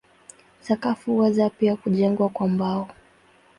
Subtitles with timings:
[0.61, 2.89] Sakafu huweza pia kujengwa kwa mbao.